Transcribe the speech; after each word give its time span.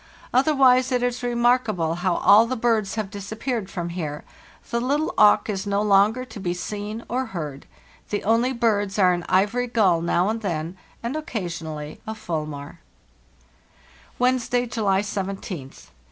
Otherwise 0.33 0.91
it 0.91 1.03
is 1.03 1.21
remarkable 1.21 1.93
how 1.93 2.15
all 2.15 2.47
the 2.47 2.55
birds 2.55 2.95
have 2.95 3.11
disappeared 3.11 3.69
from 3.69 3.89
here. 3.89 4.23
The 4.71 4.81
little 4.81 5.13
auk 5.15 5.47
is 5.47 5.67
no 5.67 5.83
longer 5.83 6.25
to 6.25 6.39
be 6.39 6.55
seen 6.55 7.03
or 7.07 7.27
heard; 7.27 7.67
the 8.09 8.23
only 8.23 8.51
birds 8.51 8.97
are 8.97 9.13
an 9.13 9.23
ivory 9.29 9.67
gull 9.67 10.01
now 10.01 10.27
and 10.29 10.41
then, 10.41 10.75
and 11.03 11.15
occasionally 11.15 12.01
a 12.07 12.15
fulmar. 12.15 12.79
"Wednesday, 14.17 14.65
July 14.65 15.01
17th. 15.01 15.91